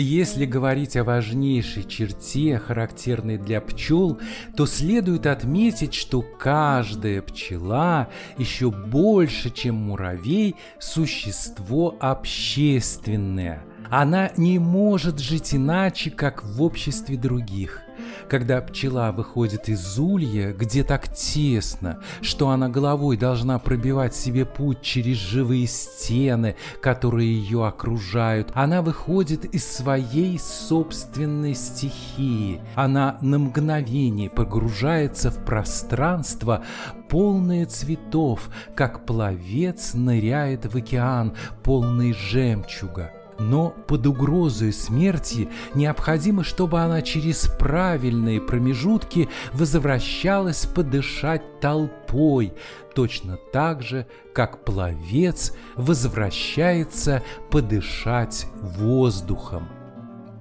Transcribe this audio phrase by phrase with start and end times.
[0.00, 4.20] Если говорить о важнейшей черте, характерной для пчел,
[4.56, 13.64] то следует отметить, что каждая пчела еще больше, чем муравей, существо общественное.
[13.90, 17.82] Она не может жить иначе, как в обществе других.
[18.28, 24.82] Когда пчела выходит из улья, где так тесно, что она головой должна пробивать себе путь
[24.82, 32.60] через живые стены, которые ее окружают, она выходит из своей собственной стихии.
[32.74, 36.62] Она на мгновение погружается в пространство,
[37.08, 46.80] полное цветов, как пловец ныряет в океан, полный жемчуга но под угрозой смерти необходимо, чтобы
[46.80, 52.52] она через правильные промежутки возвращалась подышать толпой,
[52.94, 59.68] точно так же, как пловец возвращается подышать воздухом.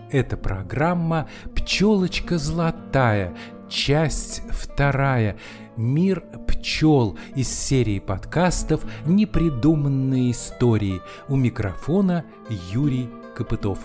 [0.09, 3.35] Эта программа «Пчелочка золотая»,
[3.69, 5.37] часть вторая–
[5.77, 11.01] «Мир пчел» из серии подкастов «Непридуманные истории».
[11.29, 12.25] У микрофона
[12.73, 13.79] Юрий Копытов.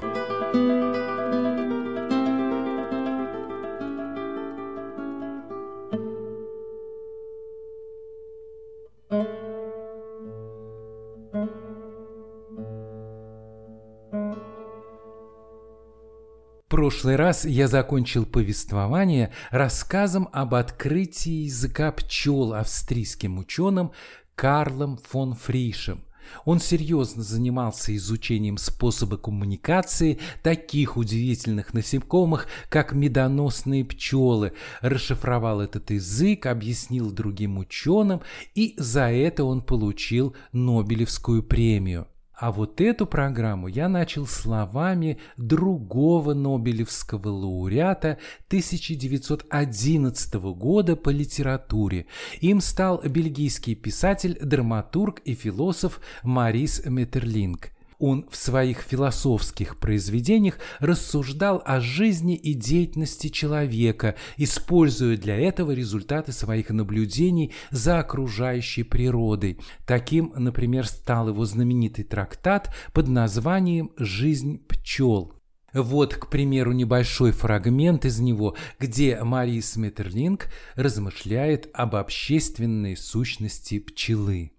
[16.83, 23.93] Прошлый раз я закончил повествование рассказом об открытии языка пчел австрийским ученым
[24.35, 26.03] Карлом фон Фришем.
[26.45, 36.47] Он серьезно занимался изучением способа коммуникации таких удивительных насекомых, как медоносные пчелы, расшифровал этот язык,
[36.47, 38.23] объяснил другим ученым,
[38.57, 42.09] и за это он получил Нобелевскую премию.
[42.43, 52.07] А вот эту программу я начал словами другого Нобелевского лауреата 1911 года по литературе.
[52.41, 57.70] Им стал бельгийский писатель, драматург и философ Марис Метерлинг–
[58.02, 66.33] он в своих философских произведениях рассуждал о жизни и деятельности человека, используя для этого результаты
[66.33, 69.61] своих наблюдений за окружающей природой.
[69.86, 75.35] Таким, например, стал его знаменитый трактат под названием «Жизнь пчел».
[75.73, 84.51] Вот, к примеру, небольшой фрагмент из него, где Марис Метерлинг размышляет об общественной сущности пчелы.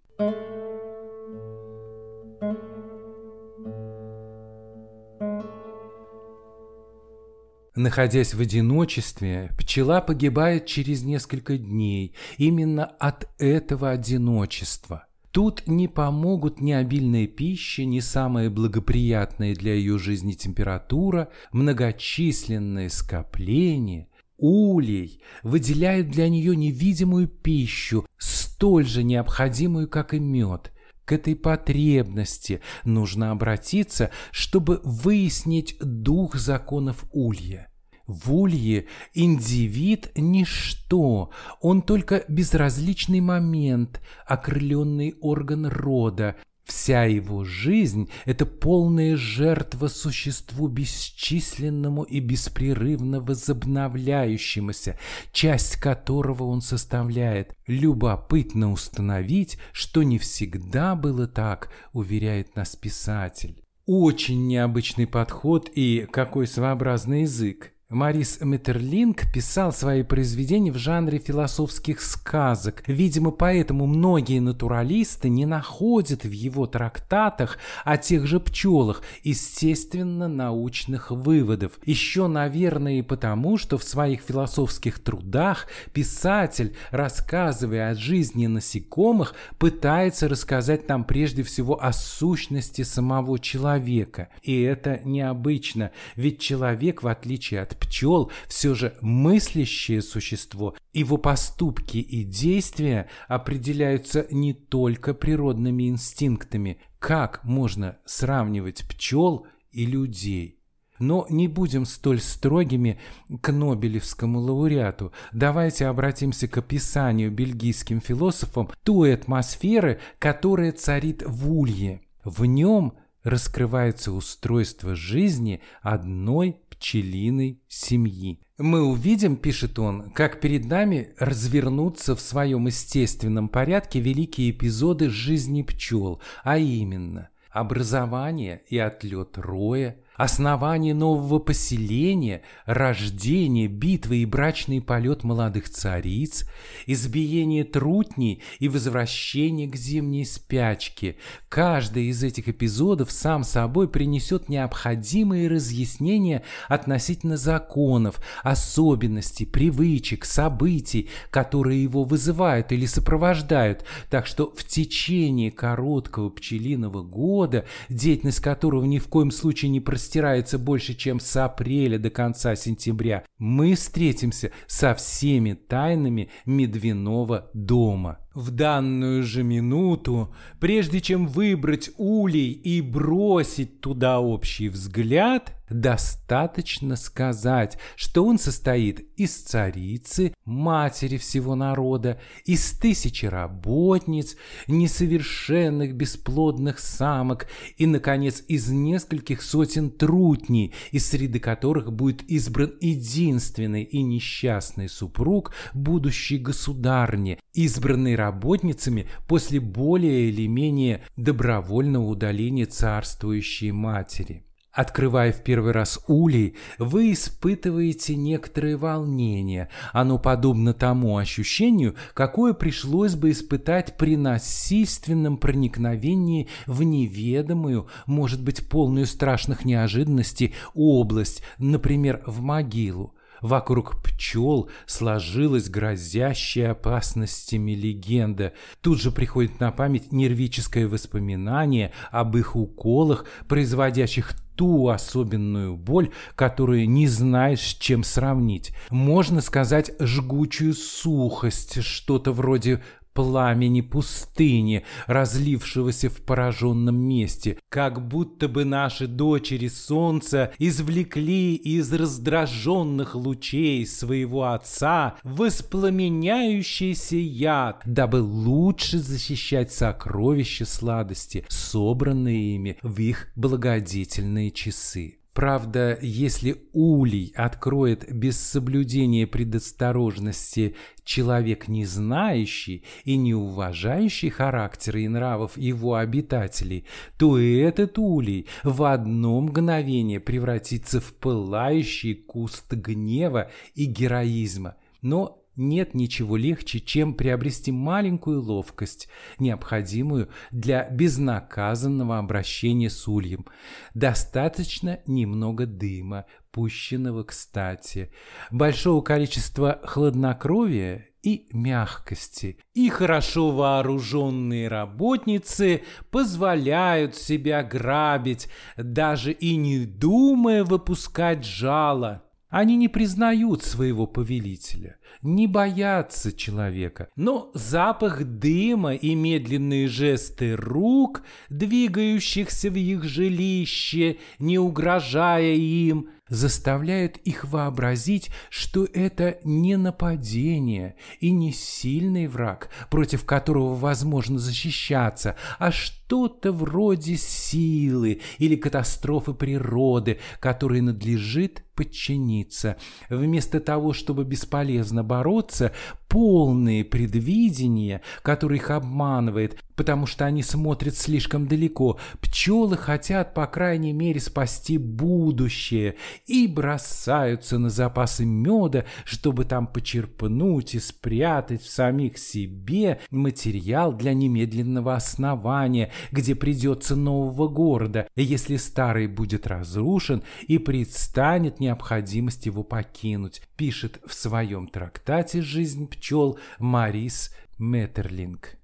[7.76, 15.08] Находясь в одиночестве, пчела погибает через несколько дней именно от этого одиночества.
[15.32, 24.08] Тут не помогут ни обильная пища, ни самая благоприятная для ее жизни температура, многочисленные скопления.
[24.38, 30.72] Улей выделяет для нее невидимую пищу, столь же необходимую, как и мед.
[31.06, 37.70] К этой потребности нужно обратиться, чтобы выяснить дух законов улья.
[38.08, 41.32] В улье индивид– ничто,
[41.62, 46.36] он только безразличный момент, окрыленный орган рода,
[46.66, 54.98] Вся его жизнь– это полная жертва существу бесчисленному и беспрерывно возобновляющемуся,
[55.34, 57.54] часть которого он составляет.
[57.68, 63.62] Любопытно установить, что не всегда было так, уверяет нас писатель.
[63.86, 67.73] Очень необычный подход и какой своеобразный язык.
[67.94, 72.84] Марис Метерлинг писал свои произведения в жанре философских сказок.
[72.88, 81.74] Видимо, поэтому многие натуралисты не находят в его трактатах о тех же пчелах естественно-научных выводов.
[81.86, 90.28] Еще, наверное, и потому, что в своих философских трудах писатель, рассказывая о жизни насекомых, пытается
[90.28, 94.30] рассказать нам прежде всего о сущности самого человека.
[94.42, 101.98] И это необычно, ведь человек, в отличие от пчел все же мыслящее существо, его поступки
[101.98, 106.80] и действия определяются не только природными инстинктами.
[107.00, 110.60] Как можно сравнивать пчел и людей?
[111.00, 113.00] Но не будем столь строгими
[113.42, 115.12] к Нобелевскому лауреату.
[115.32, 122.02] Давайте обратимся к описанию бельгийским философом той атмосферы, которая царит в Улье.
[122.24, 122.94] В нем
[123.24, 128.42] раскрывается устройство жизни одной пчелиной семьи.
[128.58, 135.62] Мы увидим, пишет он, как перед нами развернутся в своем естественном порядке великие эпизоды жизни
[135.62, 145.24] пчел, а именно образование и отлет роя, основание нового поселения, рождение, битвы и брачный полет
[145.24, 146.46] молодых цариц,
[146.86, 151.18] избиение трутней и возвращение к зимней спячке.
[151.50, 161.82] Каждый из этих эпизодов сам собой принесет необходимые разъяснения относительно законов, особенностей, привычек, событий, которые
[161.82, 169.08] его вызывают или сопровождают, так что в течение короткого пчелиного года, деятельность которого ни в
[169.08, 174.94] коем случае не простирается, простирается больше, чем с апреля до конца сентября, мы встретимся со
[174.96, 178.20] всеми тайнами Медвяного дома.
[178.34, 187.78] В данную же минуту, прежде чем выбрать улей и бросить туда общий взгляд, достаточно сказать,
[187.96, 194.36] что он состоит из царицы, матери всего народа, из тысячи работниц,
[194.68, 197.48] несовершенных бесплодных самок
[197.78, 205.54] и, наконец, из нескольких сотен трутней, из среды которых будет избран единственный и несчастный супруг
[205.74, 214.44] будущей государни, избранный работницами после более или менее добровольного удаления царствующей матери.
[214.74, 219.70] Открывая в первый раз улей, вы испытываете некоторое волнение.
[219.92, 228.68] Оно подобно тому ощущению, какое пришлось бы испытать при насильственном проникновении в неведомую, может быть,
[228.68, 233.14] полную страшных неожиданностей область, например, в могилу.
[233.44, 238.54] Вокруг пчел сложилась грозящая опасностями легенда.
[238.80, 246.90] Тут же приходит на память нервическое воспоминание об их уколах, производящих ту особенную боль, которую
[246.90, 248.74] не знаешь, с чем сравнить.
[248.90, 252.82] Можно сказать жгучую сухость, что-то вроде
[253.14, 263.16] пламени пустыни, разлившегося в пораженном месте, как будто бы наши дочери солнца извлекли из раздраженных
[263.16, 274.52] лучей своего отца воспламеняющийся яд, дабы лучше защищать сокровища сладости, собранные ими в их благодетельные
[274.52, 275.23] часы.
[275.34, 285.08] Правда, если улей откроет без соблюдения предосторожности человек, не знающий и не уважающий характера и
[285.08, 286.86] нравов его обитателей,
[287.18, 294.76] то и этот улей в одно мгновение превратится в пылающий куст гнева и героизма.
[295.02, 299.08] Но нет ничего легче, чем приобрести маленькую ловкость,
[299.40, 303.46] необходимую для безнаказанного обращения с ульем.
[303.94, 308.12] Достаточно немного дыма, пущенного кстати,
[308.52, 312.58] большого количества хладнокровия и мягкости.
[312.74, 322.23] И хорошо вооруженные работницы позволяют себя грабить, даже и не думая выпускать жало.
[322.54, 331.24] Они не признают своего повелителя, не боятся человека, но запах дыма и медленные жесты рук,
[331.50, 341.32] двигающихся в их жилище, не угрожая им, заставляют их вообразить, что это не нападение и
[341.32, 345.72] не сильный враг, против которого возможно защищаться, а
[346.14, 352.78] что-то вроде силы или катастрофы природы, которой надлежит подчиниться.
[353.10, 355.74] Вместо того, чтобы бесполезно бороться,
[356.08, 361.98] полные предвидения, которые их обманывает, потому что они смотрят слишком далеко.
[362.22, 365.96] Пчелы хотят, по крайней мере, спасти будущее
[366.28, 374.14] и бросаются на запасы меда, чтобы там почерпнуть и спрятать в самих себе материал для
[374.14, 383.42] немедленного основания, где придется нового города, если старый будет разрушен и предстанет необходимость его покинуть,
[383.56, 388.58] пишет в своем трактате «Жизнь пчел» Марис Меттерлинг.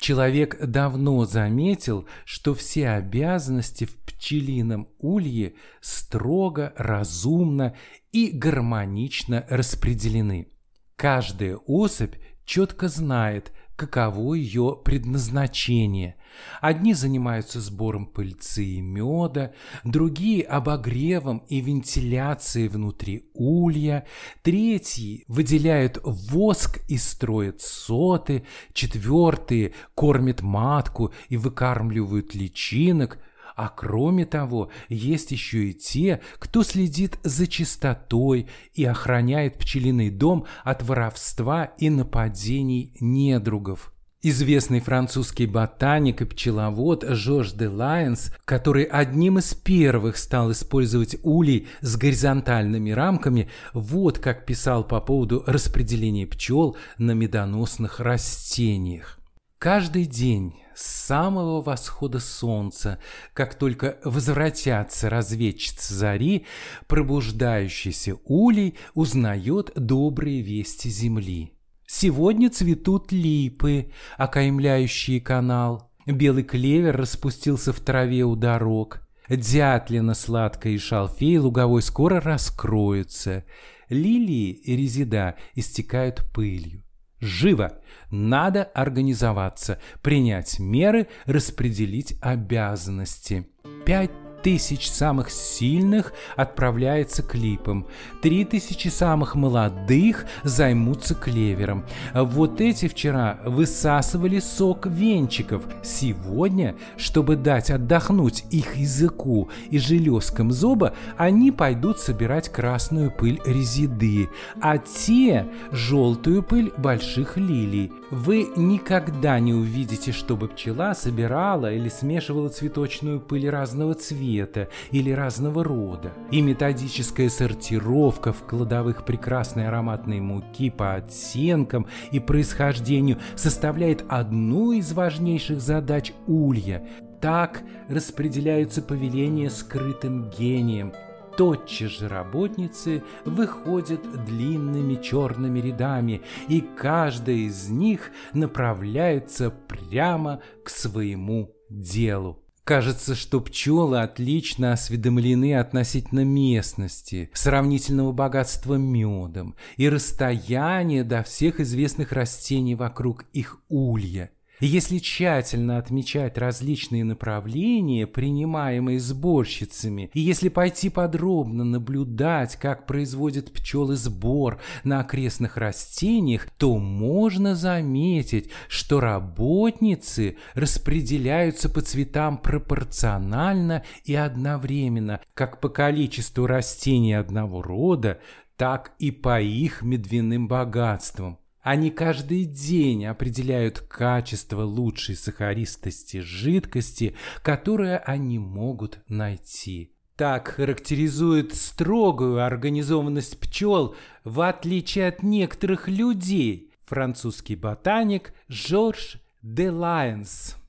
[0.00, 7.76] Человек давно заметил, что все обязанности в пчелином улье строго, разумно
[8.10, 10.48] и гармонично распределены.
[10.96, 16.16] Каждая особь четко знает, каково ее предназначение.
[16.60, 19.52] Одни занимаются сбором пыльцы и меда,
[19.84, 24.06] другие– обогревом и вентиляцией внутри улья,
[24.42, 28.44] третьи выделяют воск и строят соты,
[28.74, 33.18] четвертые кормят матку и выкармливают личинок–
[33.60, 40.46] а кроме того, есть еще и те, кто следит за чистотой и охраняет пчелиный дом
[40.64, 43.92] от воровства и нападений недругов.
[44.22, 51.68] Известный французский ботаник и пчеловод Жорж де Лайенс, который одним из первых стал использовать улей
[51.82, 59.18] с горизонтальными рамками, вот как писал по поводу распределения пчел на медоносных растениях.
[59.58, 62.98] Каждый день с самого восхода солнца,
[63.34, 66.46] как только возвратятся разведчицы зари,
[66.86, 71.52] пробуждающийся улей узнает добрые вести земли.
[71.86, 75.90] Сегодня цветут липы, окаймляющие канал.
[76.06, 79.06] Белый клевер распустился в траве у дорог.
[79.28, 83.44] Дятлина сладкая и шалфей луговой скоро раскроются.
[83.90, 86.84] Лилии и резида истекают пылью.
[87.20, 87.78] Живо!
[88.10, 93.48] Надо организоваться, принять меры, распределить обязанности.
[93.84, 94.10] Пять
[94.42, 97.86] тысяч самых сильных отправляется клипом.
[98.22, 101.84] Три тысячи самых молодых займутся клевером.
[102.14, 105.62] Вот эти вчера высасывали сок венчиков.
[105.82, 114.28] Сегодня, чтобы дать отдохнуть их языку и железкам зоба, они пойдут собирать красную пыль резиды,
[114.60, 117.92] а те– желтую пыль больших лилий.
[118.10, 125.10] Вы никогда не увидите, чтобы пчела собирала или смешивала цветочную пыль разного цвета цвета или
[125.10, 134.04] разного рода, и методическая сортировка в кладовых прекрасной ароматной муки по оттенкам и происхождению составляет
[134.08, 136.86] одну из важнейших задач улья.
[137.20, 140.92] Так распределяются повеления скрытым гением,
[141.36, 151.54] тотчас же работницы выходят длинными черными рядами, и каждая из них направляется прямо к своему
[151.68, 152.39] делу.
[152.64, 162.12] Кажется, что пчелы отлично осведомлены относительно местности, сравнительного богатства медом и расстояния до всех известных
[162.12, 164.30] растений вокруг их улья–
[164.66, 173.96] если тщательно отмечать различные направления, принимаемые сборщицами, и если пойти подробно наблюдать, как производят пчелы
[173.96, 185.20] сбор на окрестных растениях, то можно заметить, что работницы распределяются по цветам пропорционально и одновременно,
[185.34, 188.20] как по количеству растений одного рода,
[188.56, 191.38] так и по их медвяным богатствам.
[191.62, 199.92] Они каждый день определяют качество лучшей сахаристости жидкости, которое они могут найти.
[200.16, 210.59] Так характеризует строгую организованность пчел, в отличие от некоторых людей, французский ботаник Жорж де Лайенс.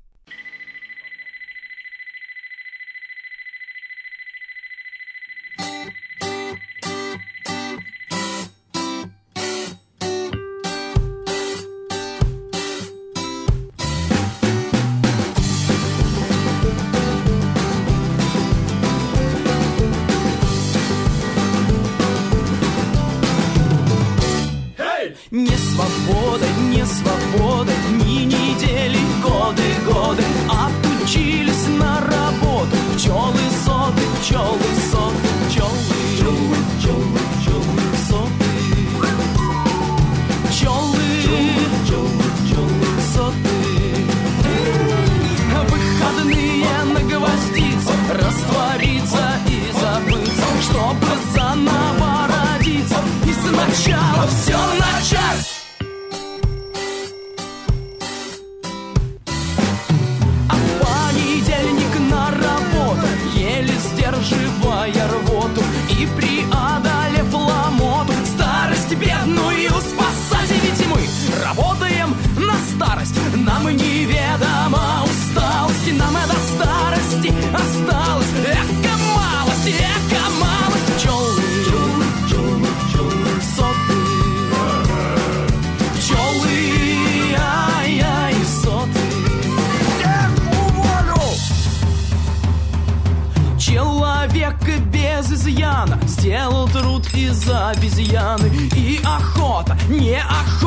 [97.14, 98.48] из обезьяны.
[98.76, 100.61] И охота, не охота.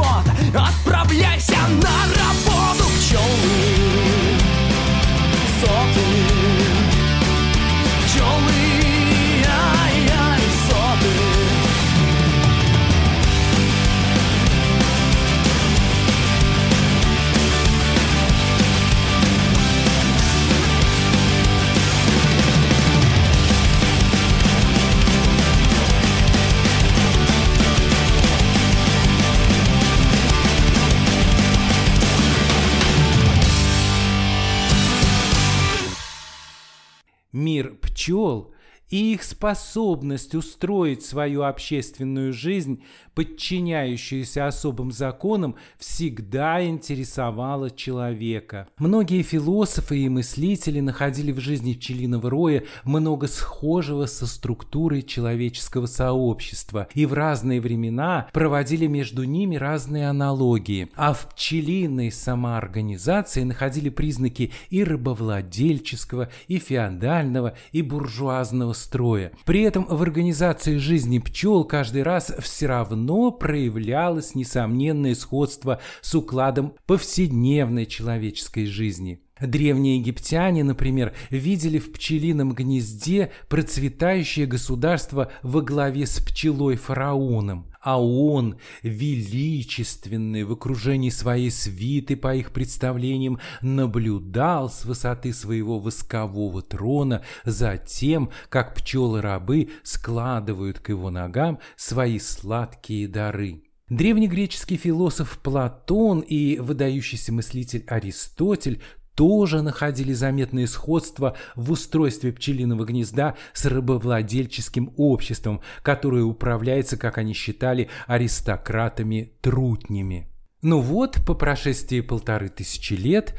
[38.91, 42.83] И их способность устроить свою общественную жизнь,
[43.15, 48.69] подчиняющуюся особым законам, всегда интересовала человека.
[48.79, 56.89] Многие философы и мыслители находили в жизни пчелиного роя много схожего со структурой человеческого сообщества
[56.95, 60.89] и в разные времена проводили между ними разные аналогии.
[60.95, 69.33] А в пчелиной самоорганизации находили признаки и рабовладельческого, и феодального, и буржуазного строя.
[69.45, 76.75] При этом в организации жизни пчел каждый раз все равно проявлялось несомненное сходство с укладом
[76.87, 79.21] повседневной человеческой жизни.
[79.47, 88.57] Древние египтяне, например, видели в пчелином гнезде процветающее государство во главе с пчелой-фараоном а он,
[88.83, 97.77] величественный в окружении своей свиты, по их представлениям, наблюдал с высоты своего воскового трона за
[97.77, 103.65] тем, как пчелы-рабы складывают к его ногам свои сладкие дары.
[103.91, 108.81] Древнегреческий философ Платон и выдающийся мыслитель Аристотель
[109.15, 117.33] тоже находили заметные сходства в устройстве пчелиного гнезда с рабовладельческим обществом, которое управляется, как они
[117.33, 120.35] считали, аристократами-трутнями.
[120.65, 123.35] Ну вот, по прошествии полторы тысячи лет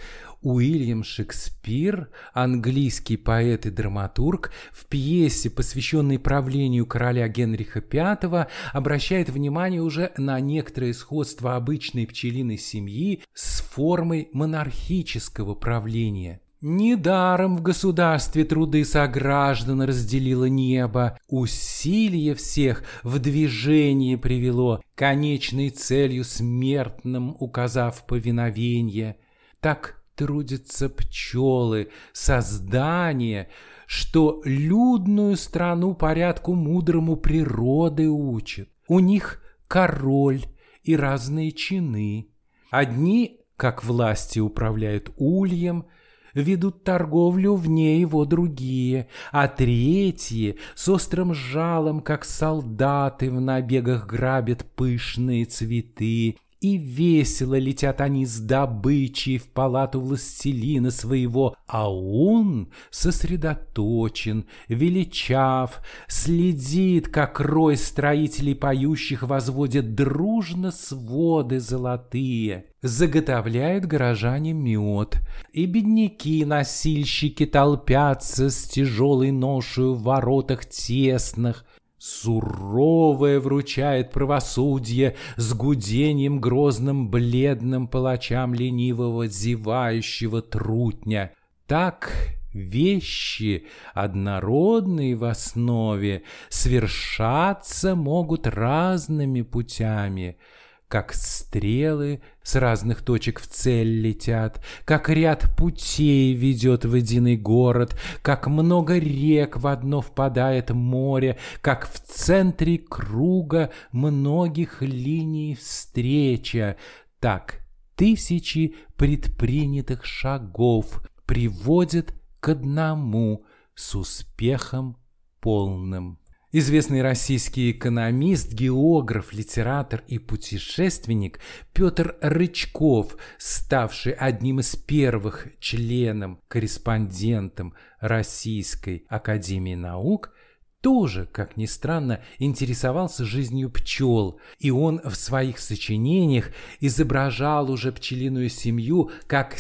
[0.46, 9.82] Уильям Шекспир, английский поэт и драматург, в пьесе, посвященной правлению короля Генриха V, обращает внимание
[9.82, 16.42] уже на некоторое сходство обычной пчелиной семьи с формой монархического правления.
[16.62, 27.36] Недаром в государстве труды сограждан разделило небо, усилие всех в движение привело, конечной целью смертным
[27.40, 29.18] указав повиновение.
[29.60, 33.49] Так трудятся пчелы, создание,
[33.86, 38.69] что людную страну порядку мудрому природы учит.
[38.88, 40.45] У них король
[40.84, 42.30] и разные чины.
[42.71, 45.86] Одни, как власти управляют ульем,
[46.34, 54.65] ведут торговлю вне его другие, а третьи с острым жалом, как солдаты в набегах грабят
[54.75, 64.47] пышные цветы, и весело летят они с добычей в палату властелина своего, а он сосредоточен,
[64.67, 72.65] величав, следит, как рой строителей поющих возводят дружно своды золотые.
[72.82, 75.21] Заготовляют горожане мед,
[75.54, 81.63] и бедняки-носильщики толпятся с тяжелой ношей в воротах тесных,
[81.97, 91.31] Суровое вручает правосудие с гудением грозным бледным палачам ленивого зевающего трутня.
[91.67, 92.12] Так
[92.53, 100.38] вещи, однородные в основе, свершаться могут разными путями—
[100.88, 107.98] как стрелы с разных точек в цель летят, как ряд путей ведет в единый город,
[108.21, 116.78] как много рек в одно впадает море, как в центре круга многих линий встреча,
[117.19, 124.98] так тысячи предпринятых шагов приводят к одному с успехом
[125.39, 126.19] полным.
[126.58, 131.41] Известный российский экономист, географ, литератор и путешественник
[131.74, 140.32] Петр Рычков, ставший одним из первых членом, корреспондентом Российской Академии Наук,
[140.80, 148.48] тоже, как ни странно, интересовался жизнью пчел, и он в своих сочинениях изображал уже пчелиную
[148.48, 149.56] семью как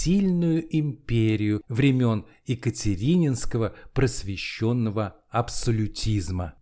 [0.00, 6.54] сильную империю времен Екатерининского просвещенного абсолютизма.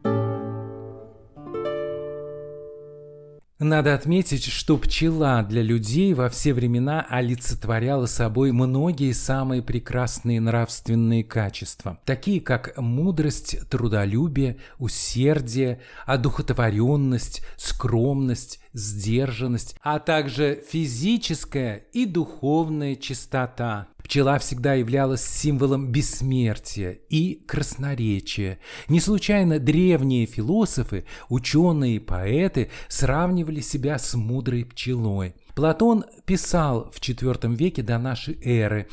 [3.59, 11.25] Надо отметить, что пчела для людей во все времена олицетворяла собой многие самые прекрасные нравственные
[11.25, 23.88] качества, такие как мудрость, трудолюбие, усердие, одухотворенность, скромность, сдержанность, а также физическая и духовная чистота.
[24.09, 28.59] Пчела всегда являлась символом бессмертия и красноречия.
[28.88, 35.35] Не случайно древние философы, ученые и поэты сравнивали себя с мудрой пчелой.
[35.55, 38.88] Платон писал в IV веке до нашей эры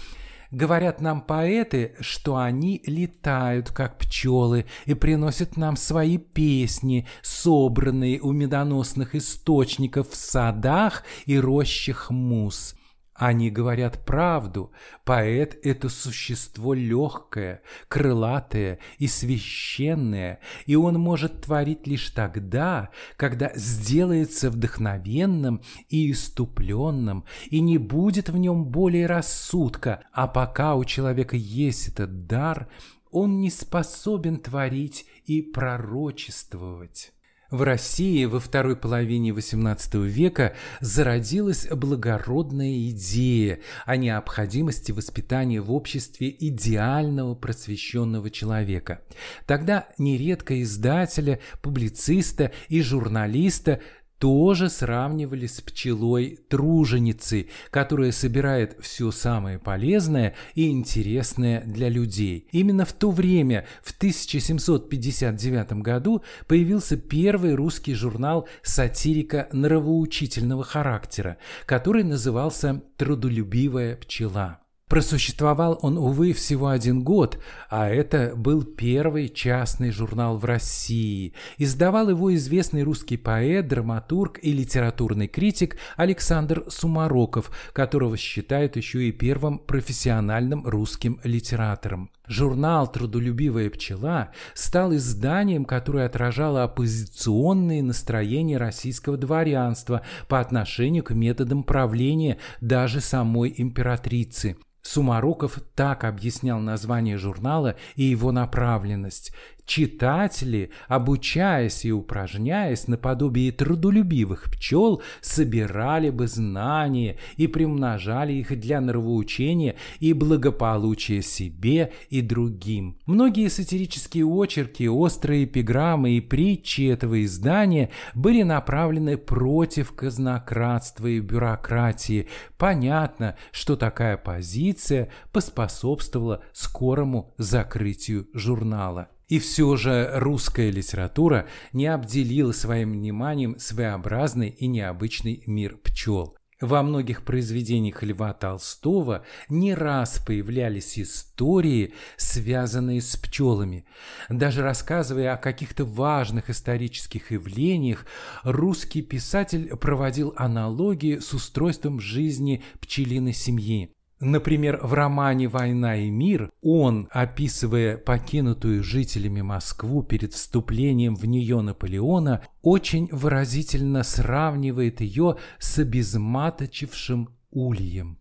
[0.51, 8.34] Говорят нам поэты, что они летают, как пчелы, и приносят нам свои песни, собранные у
[8.34, 12.75] медоносных источников в садах и рощах мус.
[13.15, 14.73] Они говорят правду.
[15.06, 24.51] Поэт– это существо легкое, крылатое и священное, и он может творить лишь тогда, когда сделается
[24.51, 31.88] вдохновенным и иступленным, и не будет в нем более рассудка, а пока у человека есть
[31.88, 32.67] этот дар,
[33.12, 37.14] он не способен творить и пророчествовать.
[37.51, 46.36] В России во второй половине XVIII века зародилась благородная идея о необходимости воспитания в обществе
[46.38, 49.01] идеального просвещенного человека.
[49.45, 53.79] Тогда нередко издателя, публициста и журналиста
[54.19, 62.47] тоже сравнивали с пчелой-труженицей, которая собирает все самое полезное и интересное для людей.
[62.51, 72.04] Именно в то время, в 1759 году, появился первый русский журнал сатирика нравоучительного характера, который
[72.04, 74.64] назывался «Трудолюбивая пчела».
[74.95, 77.38] Просуществовал он, увы, всего один год,
[77.69, 81.34] а это был первый частный журнал в России.
[81.58, 89.12] Издавал его известный русский поэт, драматург и литературный критик Александр Сумароков, которого считают еще и
[89.12, 92.10] первым профессиональным русским литератором.
[92.27, 101.63] Журнал «Трудолюбивая пчела» стал изданием, которое отражало оппозиционные настроения российского дворянства по отношению к методам
[101.63, 104.57] правления даже самой императрицы.
[104.85, 109.33] Сумароков так объяснял название журнала и его направленность.
[109.65, 119.75] Читатели, обучаясь и упражняясь наподобие трудолюбивых пчел, собирали бы знания и примножали их для нравоучения
[119.99, 122.99] и благополучия себе и другим.
[123.08, 132.28] Многие сатирические очерки, острые эпиграммы и притчи этого издания были направлены против казнократства и бюрократии.
[132.58, 139.10] Понятно, что такая позиция поспособствовала скорому закрытию журнала.
[139.27, 146.38] И все же русская литература не обделила своим вниманием своеобразный и необычный мир пчел.
[146.61, 153.85] Во многих произведениях Льва Толстого не раз появлялись истории, связанные с пчелами.
[154.29, 158.05] Даже рассказывая о каких-то важных исторических явлениях,
[158.43, 163.94] русский писатель проводил аналогии с устройством жизни пчелиной семьи.
[164.21, 171.60] Например, в романе «Война и мир» он, описывая покинутую жителями Москву перед вступлением в нее
[171.60, 178.17] Наполеона, очень выразительно сравнивает ее с обезматочившим ульем.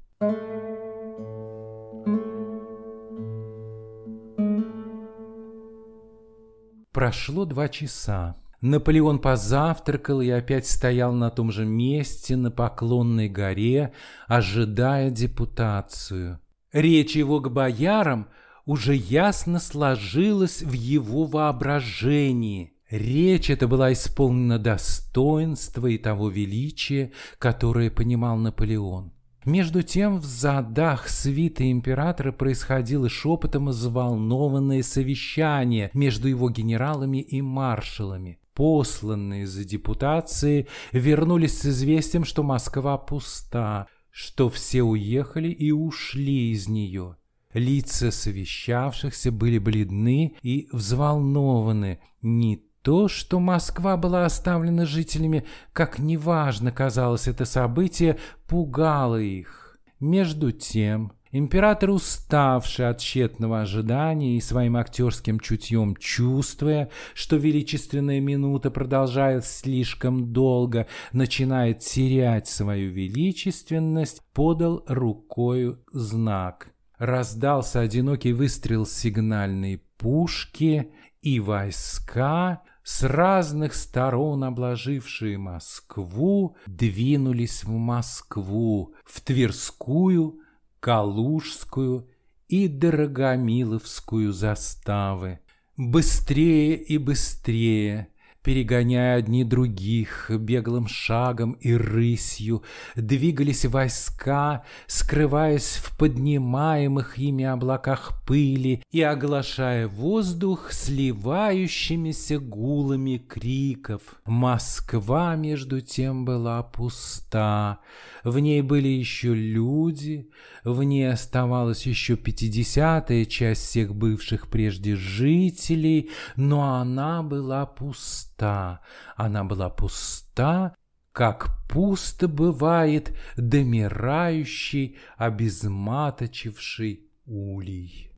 [6.93, 8.35] Прошло два часа.
[8.65, 13.93] Наполеон позавтракал и опять стоял на том же месте на Поклонной горе,
[14.27, 16.41] ожидая депутацию.
[16.73, 18.27] Речь его к боярам
[18.65, 22.73] уже ясно сложилась в его воображении.
[22.89, 29.13] Речь эта была исполнена достоинства и того величия, которое понимал Наполеон.
[29.45, 38.39] Между тем в задах свиты императора происходило шепотом взволнованное совещание между его генералами и маршалами
[38.55, 46.69] посланные за депутацией, вернулись с известием, что Москва пуста, что все уехали и ушли из
[46.69, 47.17] нее.
[47.53, 52.01] Лица совещавшихся были бледны и взволнованы.
[52.21, 59.79] Не то, что Москва была оставлена жителями, как неважно казалось это событие, пугало их.
[60.01, 68.71] Между тем, Император, уставший от тщетного ожидания и своим актерским чутьем чувствуя, что величественная минута
[68.71, 76.69] продолжает слишком долго, начинает терять свою величественность, подал рукою знак.
[76.99, 88.95] Раздался одинокий выстрел сигнальной пушки, и войска, с разных сторон обложившие Москву, двинулись в Москву,
[89.05, 90.39] в Тверскую,
[90.85, 92.11] Калужскую
[92.47, 95.41] и Дорогомиловскую заставы.
[95.79, 98.09] Быстрее и быстрее
[98.45, 102.63] перегоняя одни других, беглым шагом и рысью,
[102.95, 114.03] двигались войска, скрываясь в поднимаемых ими облаках пыли и оглашая воздух сливающимися гулами криков.
[114.27, 117.79] Москва, между тем, была пуста.
[118.25, 120.29] В ней были еще люди,
[120.65, 128.81] в ней оставалась еще пятидесятая часть всех бывших прежде жителей, но она была пуста пуста.
[129.17, 130.75] Она была пуста,
[131.13, 138.11] как пусто бывает домирающий, обезматочивший улей.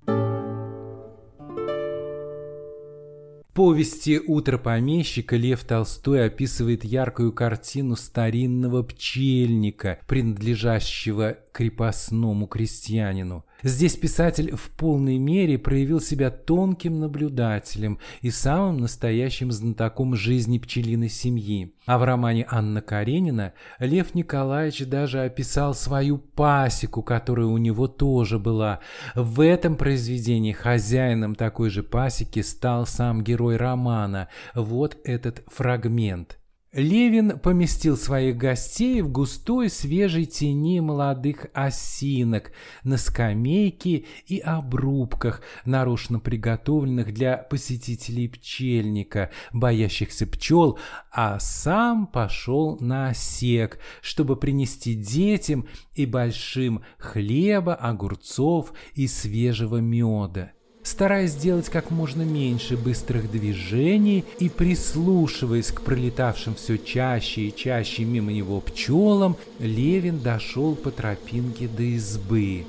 [3.57, 13.47] повести «Утро помещика» Лев Толстой описывает яркую картину старинного пчельника, принадлежащего крепостному крестьянину.
[13.63, 21.09] Здесь писатель в полной мере проявил себя тонким наблюдателем и самым настоящим знатоком жизни пчелиной
[21.09, 21.75] семьи.
[21.87, 28.39] А в романе Анна Каренина Лев Николаевич даже описал свою пасеку, которая у него тоже
[28.39, 28.81] была.
[29.15, 34.29] В этом произведении хозяином такой же пасеки стал сам герой романа.
[34.55, 36.37] Вот этот фрагмент.
[36.77, 42.53] Левин поместил своих гостей в густой свежей тени молодых осинок
[42.85, 50.79] на скамейке и обрубках, нарочно приготовленных для посетителей пчельника, боящихся пчел,
[51.11, 60.53] а сам пошел на осек, чтобы принести детям и большим хлеба, огурцов и свежего меда
[60.87, 68.05] стараясь сделать как можно меньше быстрых движений и прислушиваясь к пролетавшим все чаще и чаще
[68.05, 72.65] мимо него пчелам, Левин дошел по тропинке до избы.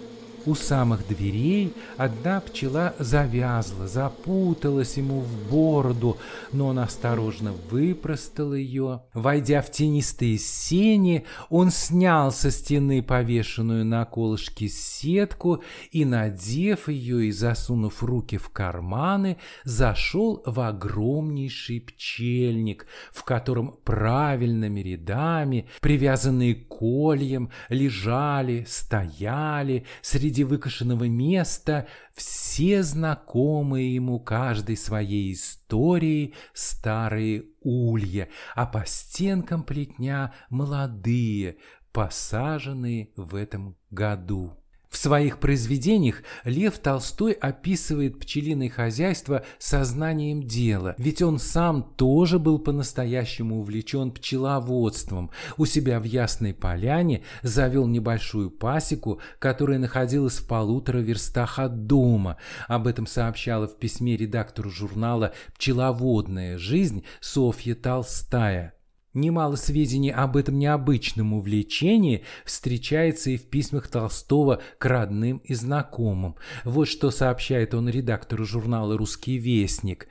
[0.47, 6.15] У самых дверей одна пчела завязла, запуталась ему в бороду,
[6.53, 9.01] но он осторожно выпростал ее.
[9.13, 17.25] Войдя в тенистые сени, он снял со стены повешенную на колышке сетку и, надев ее
[17.25, 27.49] и засунув руки в карманы, зашел в огромнейший пчельник, в котором правильными рядами, привязанные кольем,
[27.67, 38.67] лежали, стояли среди среди выкошенного места все знакомые ему каждой своей историей старые улья, а
[38.67, 41.57] по стенкам плетня молодые,
[41.91, 44.53] посаженные в этом году.
[44.97, 52.57] В своих произведениях Лев Толстой описывает пчелиное хозяйство сознанием дела, ведь он сам тоже был
[52.57, 55.29] по-настоящему увлечен пчеловодством.
[55.55, 62.37] У себя в Ясной Поляне завел небольшую пасеку, которая находилась в полутора верстах от дома.
[62.67, 68.76] Об этом сообщала в письме редактору журнала «Пчеловодная жизнь» Софья Толстая.
[69.17, 76.35] Немало сведений об этом необычном увлечении встречается и в письмах Толстого к родным и знакомым.
[76.63, 80.07] Вот что сообщает он редактору журнала «Русский вестник».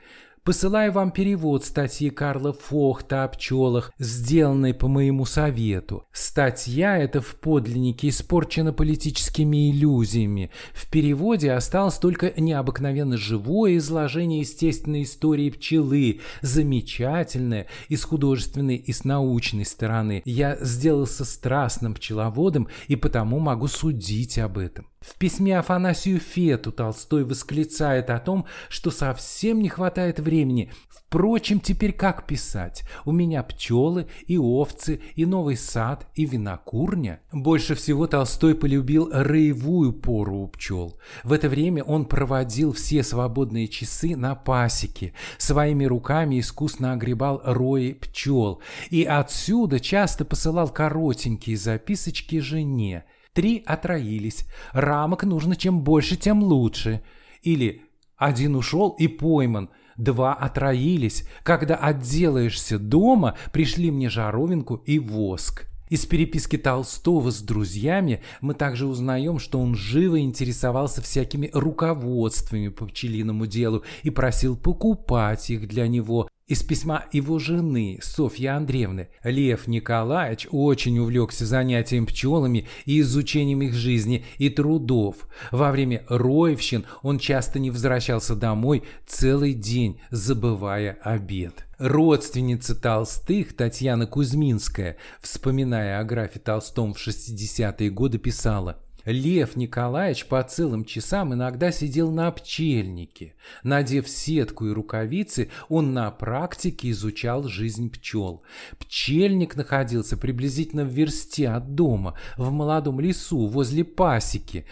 [0.47, 6.05] Посылаю вам перевод статьи Карла Фохта о пчелах, сделанной по моему совету.
[6.13, 10.49] Статья эта в подлиннике испорчена политическими иллюзиями.
[10.71, 18.93] В переводе осталось только необыкновенно живое изложение естественной истории пчелы, замечательное и с художественной, и
[18.93, 20.21] с научной стороны.
[20.23, 24.87] Я сделался страстным пчеловодом и потому могу судить об этом.
[25.07, 30.69] В письме Афанасию Фету Толстой восклицает о том, что совсем не хватает времени.
[30.89, 32.83] Впрочем, теперь как писать?
[33.05, 37.21] У меня пчелы и овцы, и новый сад, и винокурня.
[37.31, 40.97] Больше всего Толстой полюбил роевую пору у пчел.
[41.23, 47.93] В это время он проводил все свободные часы на пасеке, своими руками искусно огребал рои
[47.93, 53.05] пчел, и отсюда часто посылал коротенькие записочки жене–
[53.37, 54.47] Три отроились.
[54.73, 57.03] Рамок нужно чем больше, тем лучше.
[57.43, 57.83] Или
[58.15, 59.69] один ушел и пойман.
[59.95, 61.23] Два отроились.
[61.43, 65.67] Когда отделаешься дома, пришли мне жаровинку и воск.
[65.87, 72.87] Из переписки Толстого с друзьями мы также узнаем, что он живо интересовался всякими руководствами по
[72.87, 79.67] пчелиному делу и просил покупать их для него, из письма его жены Софьи Андреевны Лев
[79.67, 85.27] Николаевич очень увлекся занятием пчелами и изучением их жизни и трудов.
[85.51, 91.65] Во время роевщин он часто не возвращался домой целый день, забывая обед.
[91.79, 100.43] Родственница Толстых Татьяна Кузьминская, вспоминая о графе Толстом в 60-е годы, писала– Лев Николаевич по
[100.43, 103.35] целым часам иногда сидел на пчельнике.
[103.63, 108.43] Надев сетку и рукавицы, он на практике изучал жизнь пчел.
[108.77, 114.65] Пчельник находился приблизительно в версте от дома, в молодом лесу, возле пасеки.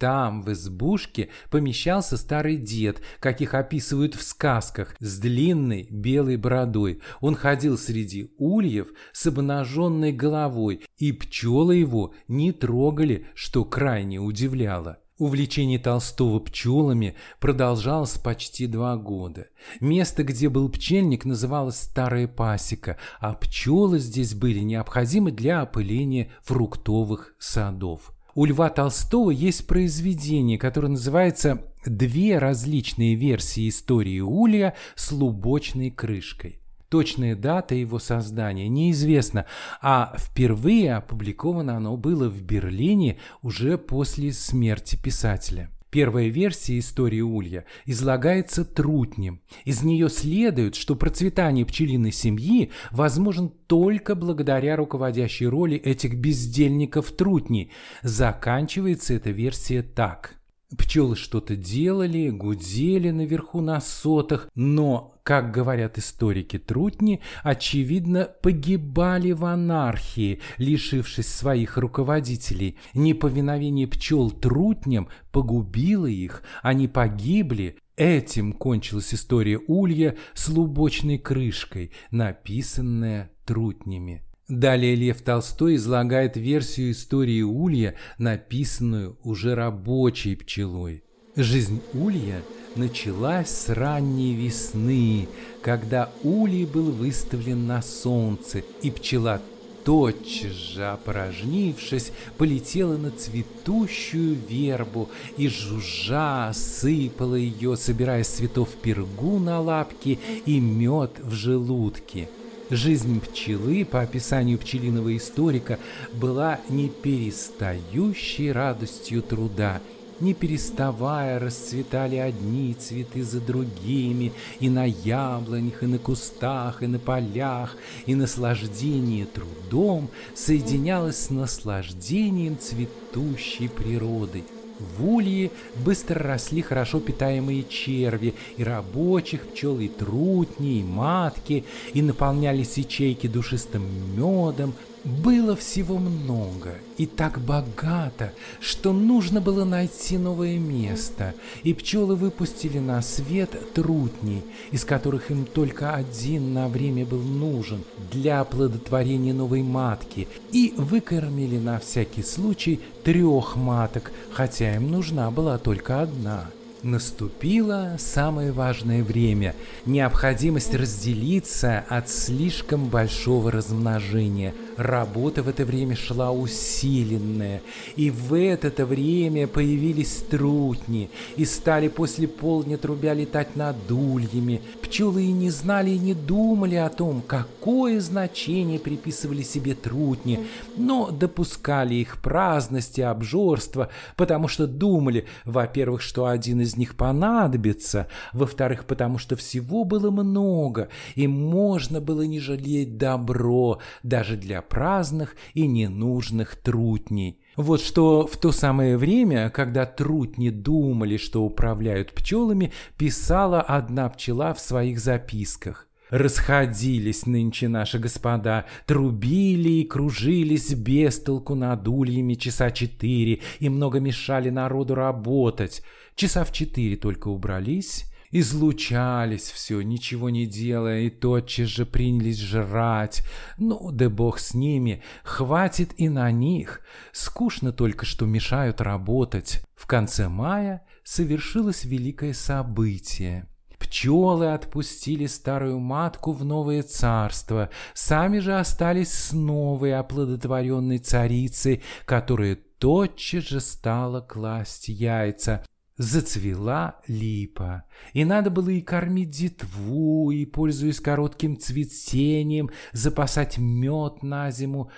[0.00, 7.02] Там, в избушке, помещался старый дед, каких описывают в сказках, с длинной белой бородой.
[7.20, 15.00] Он ходил среди ульев с обнаженной головой, и пчелы его не трогали, что крайне удивляло.
[15.18, 19.48] Увлечение Толстого пчелами продолжалось почти два года.
[19.80, 27.34] Место, где был пчельник, называлось Старая Пасека, а пчелы здесь были необходимы для опыления фруктовых
[27.38, 28.14] садов.
[28.34, 36.60] У Льва Толстого есть произведение, которое называется «Две различные версии истории Улья с лубочной крышкой».
[36.88, 39.46] Точная дата его создания неизвестна,
[39.80, 45.70] а впервые опубликовано оно было в Берлине уже после смерти писателя.
[45.90, 49.40] Первая версия истории Улья излагается трутнем.
[49.64, 57.72] Из нее следует, что процветание пчелиной семьи возможно только благодаря руководящей роли этих бездельников трутней.
[58.02, 60.36] Заканчивается эта версия так–
[60.78, 69.44] Пчелы что-то делали, гудели наверху на сотах, но, как говорят историки трутни, очевидно, погибали в
[69.46, 72.78] анархии, лишившись своих руководителей.
[72.94, 77.76] Неповиновение пчел трутням погубило их, они погибли.
[77.96, 84.22] Этим кончилась история улья с лубочной крышкой, написанная трутнями.
[84.50, 91.04] Далее Лев Толстой излагает версию истории Улья, написанную уже рабочей пчелой.
[91.36, 92.42] Жизнь Улья
[92.74, 95.28] началась с ранней весны,
[95.62, 99.40] когда Улей был выставлен на солнце, и пчела
[99.84, 109.60] тотчас же опорожнившись, полетела на цветущую вербу и жужжа сыпала ее, собирая цветов пергу на
[109.60, 112.28] лапки и мед в желудке–
[112.70, 115.80] Жизнь пчелы, по описанию пчелиного историка,
[116.12, 119.80] была неперестающей радостью труда.
[120.20, 127.00] Не переставая расцветали одни цветы за другими, и на яблонях, и на кустах, и на
[127.00, 134.44] полях, и наслаждение трудом соединялось с наслаждением цветущей природой.
[134.80, 135.50] В улье
[135.84, 143.26] быстро росли хорошо питаемые черви, и рабочих пчел, и трутни, и матки, и наполнялись ячейки
[143.26, 143.82] душистым
[144.16, 152.16] медом, было всего много и так богато, что нужно было найти новое место, и пчелы
[152.16, 159.32] выпустили на свет трутней, из которых им только один на время был нужен для оплодотворения
[159.32, 166.50] новой матки, и выкормили на всякий случай трех маток, хотя им нужна была только одна–
[166.82, 174.54] Наступило самое важное время– необходимость разделиться от слишком большого размножения.
[174.76, 177.60] Работа в это время шла усиленная,
[177.96, 184.62] и в это время появились трутни, и стали после полдня трубя летать над ульями.
[184.82, 191.10] Пчелы и не знали и не думали о том, какое значение приписывали себе трутни, но
[191.10, 198.84] допускали их праздность и обжорство, потому что думали, во-первых, что один из них понадобится, во-вторых,
[198.86, 205.66] потому что всего было много, и можно было не жалеть добро даже для праздных и
[205.66, 207.40] ненужных трутней.
[207.56, 214.54] Вот что в то самое время, когда трутни думали, что управляют пчелами, писала одна пчела
[214.54, 215.86] в своих записках.
[216.10, 224.00] Расходились нынче наши господа, трубили и кружились без толку над ульями часа четыре и много
[224.00, 225.82] мешали народу работать.
[226.16, 233.22] Часа в четыре только убрались, излучались все, ничего не делая, и тотчас же принялись жрать.
[233.58, 236.80] Ну, да бог с ними, хватит и на них.
[237.12, 239.62] Скучно только, что мешают работать.
[239.74, 243.46] В конце мая совершилось великое событие.
[243.78, 252.58] Пчелы отпустили старую матку в новое царство, сами же остались с новой оплодотворенной царицей, которая
[252.78, 255.64] тотчас же стала класть яйца.
[256.02, 257.84] Зацвела липа,
[258.14, 264.90] и надо было и кормить детву, и, пользуясь коротким цветением, запасать мед на зиму.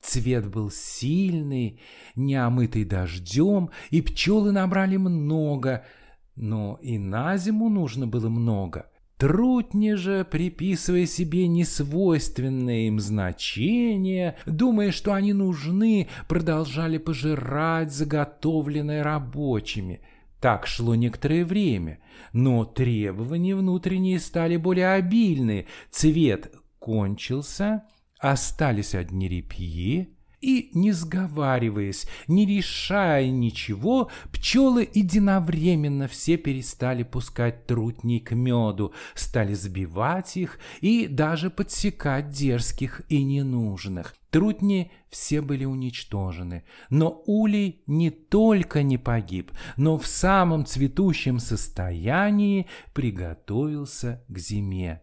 [0.00, 1.80] Цвет был сильный,
[2.14, 5.84] не омытый дождем, и пчелы набрали много—
[6.38, 8.86] но и на зиму нужно было много.
[9.16, 20.00] Трутни же, приписывая себе несвойственное им значение, думая, что они нужны, продолжали пожирать заготовленное рабочими.
[20.40, 21.98] Так шло некоторое время,
[22.32, 27.84] но требования внутренние стали более обильные, цвет кончился,
[28.18, 38.20] остались одни репьи, И, не сговариваясь, не решая ничего, пчелы единовременно все перестали пускать трутней
[38.20, 44.14] к меду, стали сбивать их и даже подсекать дерзких и ненужных.
[44.30, 52.66] Трутни все были уничтожены, но Улей не только не погиб, но в самом цветущем состоянии
[52.92, 55.02] приготовился к зиме.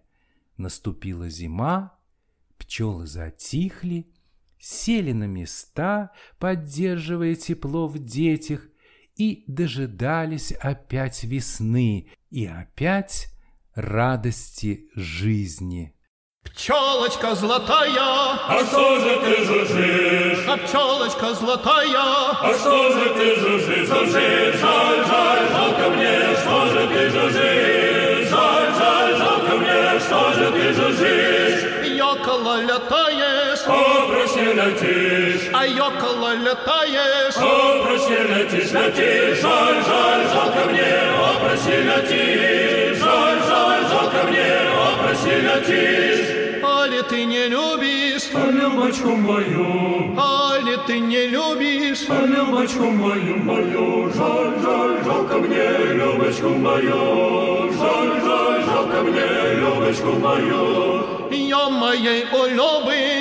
[0.57, 1.97] Наступила зима,
[2.57, 4.07] пчелы затихли,
[4.65, 8.61] сели на места, поддерживая тепло в детях,
[9.15, 13.27] и дожидались опять весны и опять
[13.75, 15.93] радости жизни.
[16.43, 20.45] Пчелочка золотая, а что же ты жужжишь?
[20.47, 23.87] А пчелочка золотая, а что же ты жужжишь?
[23.87, 28.29] Жужжишь, жаль, жаль, жалко мне, что же ты жужжишь?
[28.29, 31.44] Жаль, жаль, жалко мне, что же ты жужжишь?
[34.55, 40.93] Летишь, а йокола летаешь, а прочь не летишь, летишь, жаль, жаль, жалко мне,
[41.41, 44.47] прочь не летишь, жаль, жаль, жалко мне,
[45.01, 46.45] прочь не летишь.
[46.63, 54.11] Али ты не любишь, А любочку мою, али ты не любишь, а любочку мою, мою,
[54.13, 61.05] жаль, жаль, жалко мне, любочку мою, жаль, жаль, жалко мне, любочку мою.
[61.31, 63.14] я моей улюби,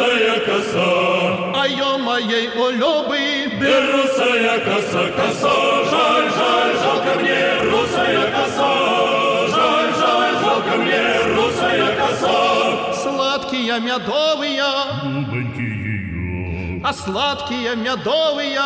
[0.00, 9.46] Берусая коса, а я моей улюби, берусая коса, коса, жаль, жаль, жалко мне, русая коса,
[9.48, 11.02] жаль, жаль, жалко мне,
[11.36, 12.94] русая коса.
[12.94, 14.62] сладкие медовые,
[15.02, 18.58] Губоньки ее, а сладкие медовые,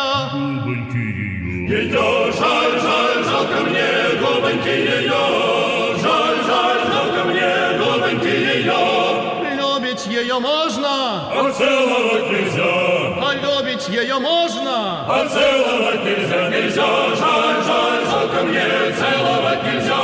[0.63, 1.79] губоньки ее.
[1.81, 3.87] Ее, жаль, жаль, жалко мне,
[4.21, 8.94] губоньки ее, жаль, жаль, жалко мне, губоньки ее.
[10.15, 10.87] Ее можно,
[11.31, 12.63] А целовать нельзя,
[13.21, 15.05] а любить ее можно.
[15.07, 18.63] а целовать нельзя, нельзя, жаль, жаль, жалко мне,
[18.97, 20.03] целовать нельзя,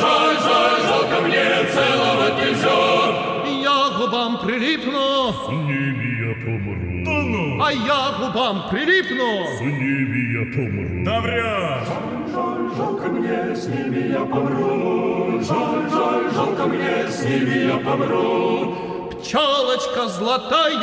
[0.00, 2.78] жаль, жаль, жалко мне, целовать нельзя.
[3.62, 9.46] Я губам прилипну, С ними я помру, да ну, а я губам прилипну.
[9.56, 11.04] с ними я помру.
[11.04, 11.88] Да вряд!
[12.32, 18.76] Жаль, жалко мне, с ними я помру, жаль, жаль, жалко мне, с ними я помру.
[19.26, 20.78] Пчелочка золотая,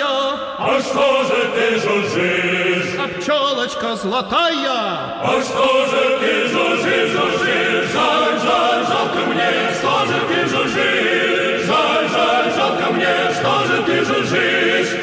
[0.60, 2.94] А что же ты жужжишь?
[3.00, 7.92] а пчелочка золотая, А что же ты жужжишь, жужжишь?
[7.94, 11.66] Жаль, жаль, жалко мне, что же ты жужжишь?
[11.66, 15.00] Жаль, жаль, жалко мне, что же ты жужжишь?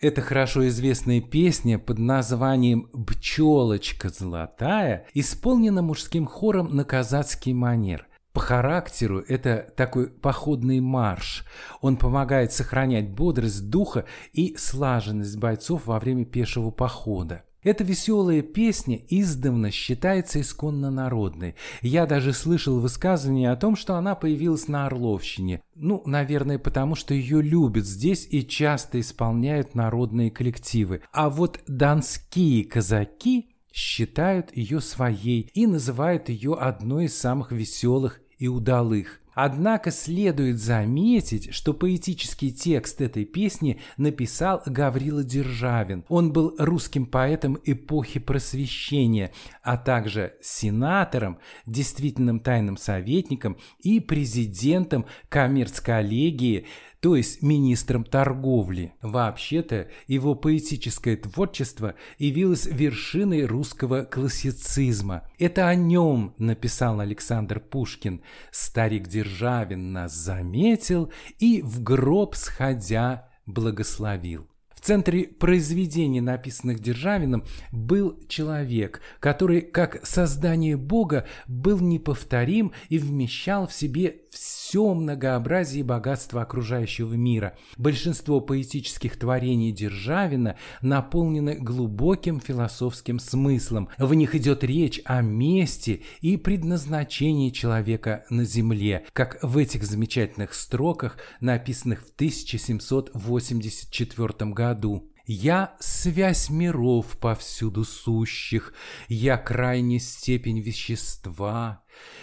[0.00, 8.08] Это хорошо известная песня под названием «Пчелочка золотая» исполнена мужским хором на казацкий манер.
[8.32, 11.44] По характеру это такой походный марш.
[11.80, 17.42] Он помогает сохранять бодрость духа и слаженность бойцов во время пешего похода.
[17.62, 21.54] Эта веселая песня издавна считается исконно народной.
[21.80, 25.62] Я даже слышал высказывание о том, что она появилась на Орловщине.
[25.76, 31.02] Ну, наверное, потому что ее любят здесь и часто исполняют народные коллективы.
[31.12, 38.48] А вот донские казаки считают ее своей и называют ее одной из самых веселых и
[38.48, 39.20] удалых.
[39.34, 46.04] Однако следует заметить, что поэтический текст этой песни написал Гаврила Державин.
[46.08, 49.32] Он был русским поэтом эпохи Просвещения,
[49.62, 56.66] а также сенатором, действительным тайным советником и президентом коммерц-коллегии,
[57.02, 58.94] то есть министром торговли.
[59.02, 65.28] Вообще-то его поэтическое творчество явилось вершиной русского классицизма.
[65.36, 68.22] Это о нем написал Александр Пушкин.
[68.52, 74.46] Старик Державин нас заметил и в гроб сходя благословил.
[74.72, 83.66] В центре произведений, написанных Державиным, был человек, который, как создание Бога, был неповторим и вмещал
[83.66, 87.58] в себе все многообразие и богатство окружающего мира.
[87.76, 93.90] Большинство поэтических творений Державина наполнены глубоким философским смыслом.
[93.98, 100.54] В них идет речь о месте и предназначении человека на земле, как в этих замечательных
[100.54, 105.12] строках, написанных в 1784 году.
[105.24, 108.74] Я связь миров повсюду сущих,
[109.08, 111.81] Я крайняя степень вещества,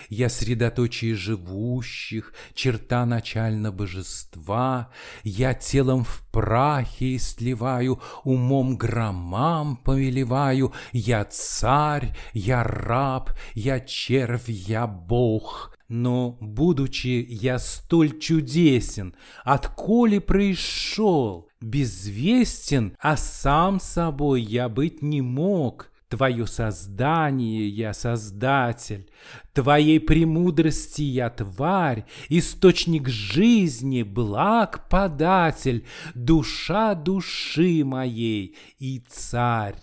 [0.09, 4.89] Я средоточие живущих, Черта начально божества,
[5.24, 14.88] Я телом в прахе истлеваю, Умом громам повелеваю, Я царь, я раб, я червь, я
[14.88, 25.22] бог, Но, будучи я столь чудесен, отколи пришел, безвестен, а сам собой я быть не
[25.22, 29.07] мог, Твое создание я создатель,
[29.53, 35.86] Твоей премудрости я тварь, Источник жизни, благ податель,
[36.16, 39.76] Душа души моей и царь.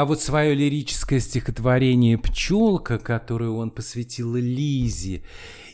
[0.00, 5.24] А вот свое лирическое стихотворение «Пчелка», которое он посвятил Лизе,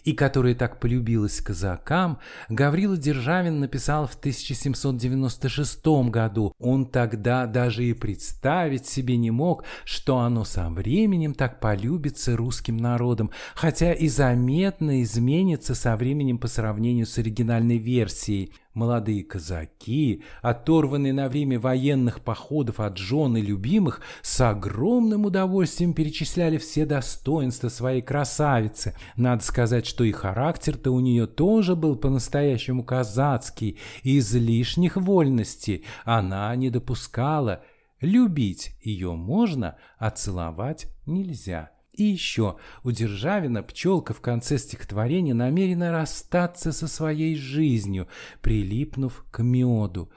[0.02, 2.18] и которая так полюбилась казакам,
[2.48, 6.52] Гаврила Державин написал в 1796 году.
[6.58, 12.78] Он тогда даже и представить себе не мог, что оно со временем так полюбится русским
[12.78, 18.52] народом, хотя и заметно изменится со временем по сравнению с оригинальной версией.
[18.76, 26.58] Молодые казаки, оторванные на время военных походов от жен и любимых, с огромным удовольствием перечисляли
[26.58, 28.94] все достоинства своей красавицы.
[29.16, 36.54] Надо сказать, что и характер-то у нее тоже был по-настоящему казацкий, и излишних вольностей она
[36.54, 37.64] не допускала.
[38.02, 41.70] Любить ее можно, а целовать нельзя.
[41.96, 48.06] И еще у Державина пчелка в конце стихотворения намерена расстаться со своей жизнью,
[48.42, 50.10] прилипнув к меду.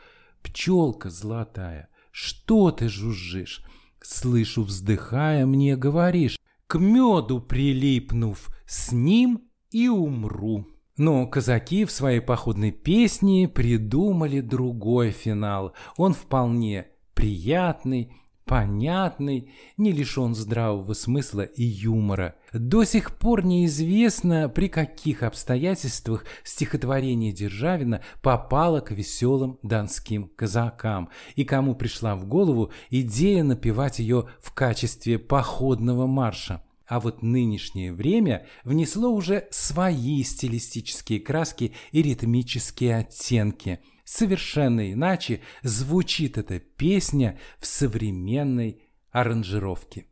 [0.44, 3.64] «Пчелка золотая, что ты жужжишь?»
[4.02, 10.68] Слышу, вздыхая, мне говоришь, «К меду прилипнув, с ним и умру».
[10.98, 15.74] Но казаки в своей походной песне придумали другой финал.
[15.96, 18.12] Он вполне приятный,
[18.50, 22.36] понятный, не лишен здравого смысла и юмора.
[22.52, 31.46] До сих пор неизвестно, при каких обстоятельствах стихотворение Державина попало к веселым донским казакам, и
[31.46, 36.64] кому пришла в голову идея напевать ее в качестве походного марша.
[36.88, 43.80] А вот нынешнее время внесло уже свои стилистические краски и ритмические оттенки–
[44.12, 48.82] Совершенно иначе звучит эта песня в современной
[49.12, 50.08] аранжировке.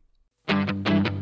[0.46, 1.17] Жаль, жаль,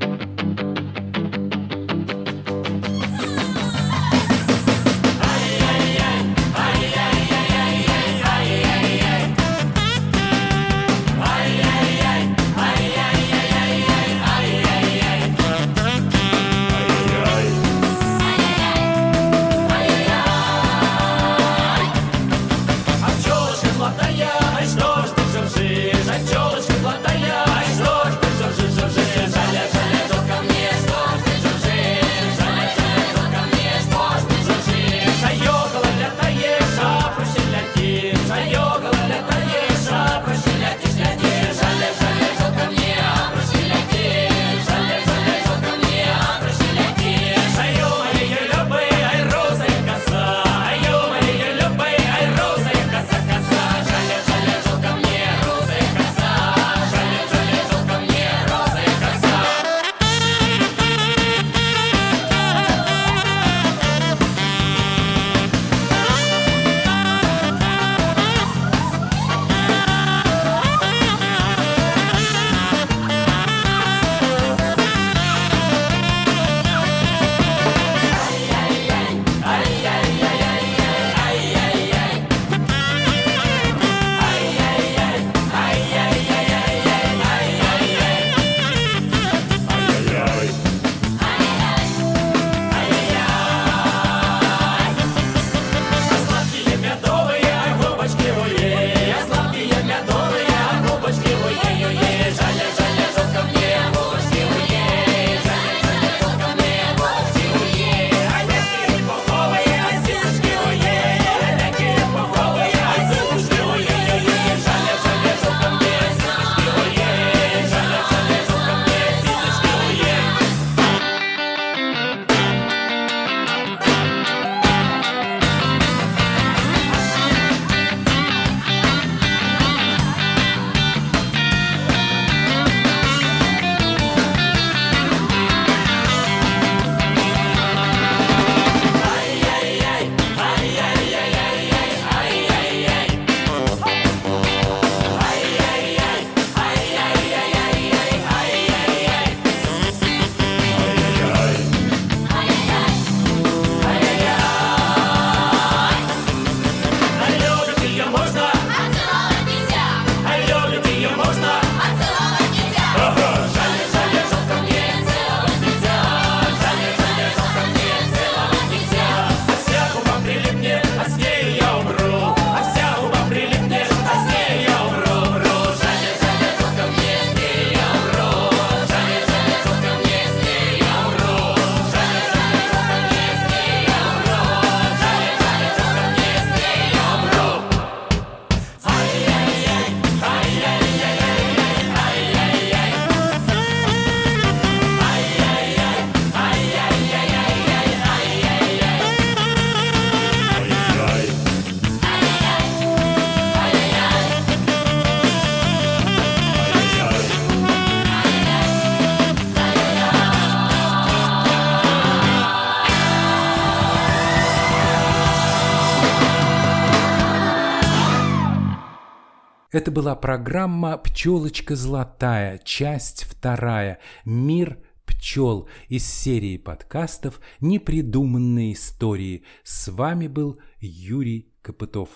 [219.76, 229.44] Это была программа «Пчелочка золотая», часть вторая «Мир пчел» из серии подкастов «Непридуманные истории».
[229.64, 232.08] С вами был Юрий Копытов.